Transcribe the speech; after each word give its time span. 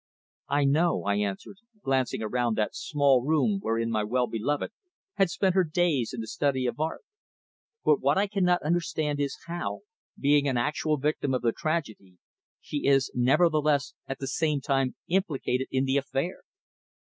"I 0.49 0.65
know," 0.65 1.03
I 1.03 1.17
answered, 1.17 1.57
glancing 1.83 2.23
around 2.23 2.57
that 2.57 2.73
small 2.73 3.23
room 3.23 3.59
wherein 3.61 3.91
my 3.91 4.03
well 4.03 4.25
beloved 4.25 4.71
had 5.13 5.29
spent 5.29 5.53
her 5.53 5.63
days 5.63 6.11
in 6.11 6.21
the 6.21 6.27
study 6.27 6.65
of 6.65 6.79
art. 6.79 7.03
"But 7.85 8.01
what 8.01 8.17
I 8.17 8.25
cannot 8.25 8.63
understand 8.63 9.19
is 9.19 9.37
how, 9.45 9.81
being 10.19 10.47
an 10.47 10.57
actual 10.57 10.97
victim 10.97 11.35
of 11.35 11.43
the 11.43 11.51
tragedy, 11.51 12.17
she 12.59 12.87
is 12.87 13.11
nevertheless 13.13 13.93
at 14.07 14.17
the 14.17 14.25
same 14.25 14.59
time 14.59 14.95
implicated 15.07 15.67
in 15.69 15.85
the 15.85 15.97
affair." 15.97 16.39